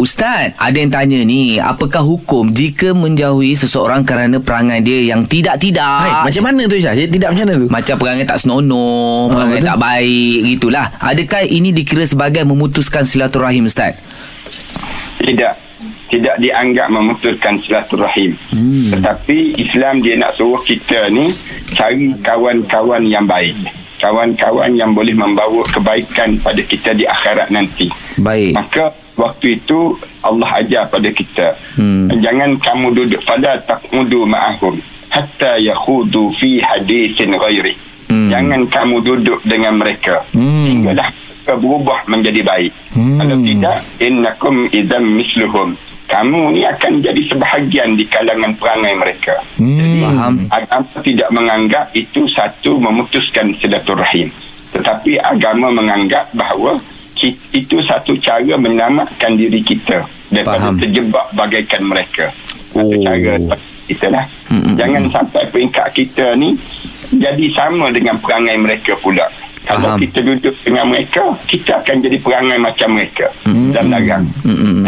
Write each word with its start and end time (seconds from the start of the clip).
Ustaz, 0.00 0.56
ada 0.56 0.72
yang 0.80 0.88
tanya 0.88 1.20
ni, 1.28 1.60
apakah 1.60 2.00
hukum 2.00 2.56
jika 2.56 2.96
menjauhi 2.96 3.52
seseorang 3.52 4.00
kerana 4.00 4.40
perangai 4.40 4.80
dia 4.80 5.12
yang 5.12 5.28
tidak-tidak? 5.28 6.24
Hai, 6.24 6.24
macam 6.24 6.48
mana 6.48 6.64
tu 6.64 6.80
Syah? 6.80 6.96
Dia 6.96 7.04
Tidak 7.04 7.28
macam 7.28 7.44
mana 7.44 7.54
tu? 7.60 7.68
Macam 7.68 7.94
perangai 8.00 8.24
tak 8.24 8.40
senonoh, 8.40 9.28
perangai 9.28 9.60
betul. 9.60 9.68
tak 9.68 9.76
baik, 9.76 10.38
gitulah. 10.56 10.86
Adakah 11.04 11.44
ini 11.44 11.76
dikira 11.76 12.08
sebagai 12.08 12.48
memutuskan 12.48 13.04
silaturahim, 13.04 13.68
Ustaz? 13.68 14.00
Tidak. 15.20 15.68
Tidak 16.08 16.36
dianggap 16.40 16.88
memutuskan 16.88 17.60
silaturahim. 17.60 18.32
Hmm. 18.56 18.96
Tetapi 18.96 19.60
Islam 19.60 20.00
dia 20.00 20.16
nak 20.16 20.32
suruh 20.32 20.64
kita 20.64 21.12
ni 21.12 21.28
cari 21.76 22.16
kawan-kawan 22.24 23.04
yang 23.04 23.28
baik. 23.28 23.52
Kawan-kawan 24.00 24.72
yang 24.80 24.96
boleh 24.96 25.12
membawa 25.12 25.60
kebaikan 25.68 26.40
pada 26.40 26.64
kita 26.64 26.96
di 26.96 27.04
akhirat 27.04 27.52
nanti. 27.52 27.92
Baik. 28.16 28.56
Maka 28.56 28.96
waktu 29.18 29.58
itu 29.58 29.96
Allah 30.22 30.60
ajar 30.60 30.86
pada 30.90 31.08
kita. 31.10 31.54
Hmm. 31.78 32.10
Jangan 32.10 32.58
kamu 32.60 32.86
duduk 32.94 33.22
pada 33.24 33.58
taqmudu 33.62 34.26
ma'ahum 34.26 34.78
hatta 35.10 35.58
yakhudu 35.58 36.30
fi 36.38 36.62
hadisin 36.62 37.34
ghairi. 37.34 37.74
Hmm. 38.10 38.30
Jangan 38.30 38.62
kamu 38.66 38.96
duduk 39.02 39.40
dengan 39.46 39.78
mereka. 39.78 40.22
Hmm. 40.34 40.66
Hinggalah 40.66 41.10
mereka 41.10 41.54
berubah 41.58 42.00
menjadi 42.06 42.40
baik. 42.46 42.72
Hmm. 42.94 43.18
Kalau 43.18 43.36
tidak 43.42 43.76
innakum 43.98 44.54
idzam 44.70 45.04
misluhum. 45.18 45.70
Kamu 46.10 46.58
ni 46.58 46.66
akan 46.66 46.98
jadi 46.98 47.22
sebahagian 47.22 47.94
di 47.94 48.02
kalangan 48.02 48.50
perangai 48.58 48.98
mereka. 48.98 49.38
Hmm. 49.58 50.02
Faham. 50.02 50.34
Agama 50.50 50.98
tidak 51.06 51.30
menganggap 51.30 51.86
itu 51.94 52.26
satu 52.26 52.82
memutuskan 52.82 53.54
silaturahim. 53.58 54.26
Tetapi 54.74 55.22
agama 55.22 55.70
menganggap 55.70 56.30
bahawa 56.34 56.78
itu 57.50 57.76
satu 57.80 58.16
cara 58.16 58.54
menyelamatkan 58.54 59.34
diri 59.34 59.60
kita 59.60 60.00
daripada 60.28 60.70
Faham. 60.70 60.78
terjebak 60.78 61.26
bagaikan 61.32 61.82
mereka. 61.82 62.32
Satu 62.70 62.86
Oh. 62.88 63.02
cara 63.02 63.34
kita 63.84 64.06
lah. 64.06 64.24
Mm-mm. 64.46 64.74
Jangan 64.74 65.02
sampai 65.10 65.42
peringkat 65.48 65.86
kita 65.90 66.32
ni 66.34 66.54
jadi 67.12 67.46
sama 67.50 67.90
dengan 67.90 68.14
perangai 68.16 68.54
mereka 68.54 68.94
pula. 68.96 69.26
Kalau 69.60 69.92
Faham. 69.92 70.00
kita 70.00 70.18
duduk 70.22 70.54
dengan 70.62 70.88
mereka, 70.88 71.20
kita 71.44 71.76
akan 71.76 71.96
jadi 72.00 72.16
perangai 72.16 72.56
macam 72.56 72.88
mereka 72.94 73.26
dan 73.44 73.84
larang. 73.86 74.24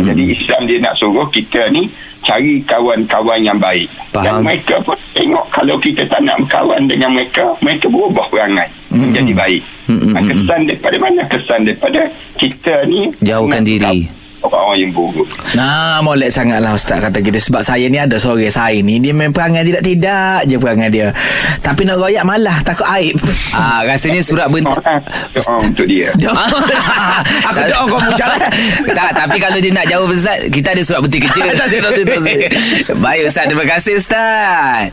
Jadi 0.00 0.22
Islam 0.32 0.60
dia 0.64 0.78
nak 0.80 0.94
suruh 0.96 1.28
kita 1.28 1.68
ni 1.68 1.90
cari 2.22 2.62
kawan-kawan 2.62 3.42
yang 3.42 3.58
baik. 3.58 3.90
Faham. 4.10 4.22
Dan 4.22 4.34
mereka 4.42 4.78
pun 4.80 4.94
tengok 5.12 5.44
kalau 5.50 5.76
kita 5.76 6.06
tak 6.06 6.22
nak 6.22 6.38
berkawan 6.40 6.86
dengan 6.86 7.10
mereka, 7.12 7.50
mereka 7.58 7.86
berubah 7.86 8.24
perangai 8.28 8.70
Menjadi 8.92 9.32
baik. 9.32 9.62
Mm-mm. 9.88 10.14
Kesan 10.14 10.60
daripada 10.68 10.96
mana? 11.00 11.22
Kesan 11.26 11.60
daripada 11.64 12.00
kita 12.36 12.74
ni 12.86 13.08
Jauhkan 13.24 13.64
diri. 13.64 14.06
Orang-orang 14.42 14.78
yang 14.82 14.90
buruk. 14.90 15.30
Nah, 15.54 16.02
molek 16.02 16.34
sangatlah 16.34 16.74
Ustaz 16.74 16.98
kata 16.98 17.22
kita 17.22 17.38
Sebab 17.38 17.62
saya 17.62 17.86
ni 17.86 17.94
ada 17.94 18.18
sore 18.18 18.50
saya 18.50 18.74
ni 18.82 18.98
Dia 18.98 19.14
main 19.14 19.30
perangai 19.30 19.62
tidak-tidak 19.62 20.50
je 20.50 20.58
perangai 20.58 20.90
dia 20.90 21.14
Tapi 21.62 21.86
nak 21.86 22.02
royak 22.02 22.26
malah 22.26 22.58
Takut 22.66 22.82
aib 22.90 23.14
Ah, 23.54 23.86
rasanya 23.86 24.18
surat. 24.18 24.50
Orang, 24.50 24.66
orang 24.66 25.62
untuk 25.62 25.86
dia. 25.86 26.10
Aku 27.54 27.60
doa 27.70 27.82
kau 27.86 28.00
muncul 28.02 28.30
tak, 28.98 29.10
tapi 29.14 29.36
kalau 29.38 29.58
dia 29.62 29.70
nak 29.70 29.86
jauh 29.86 30.10
Ustaz, 30.10 30.50
kita 30.50 30.74
ada 30.74 30.82
surat 30.82 31.04
kerja. 31.06 31.42
Tak, 31.52 31.68
tak, 31.68 31.78
tak, 31.78 31.92
tak, 31.94 32.18
tak. 32.18 32.96
Baik 32.98 33.30
Ustaz, 33.30 33.44
terima 33.46 33.66
kasih 33.68 33.94
Ustaz. 34.00 34.90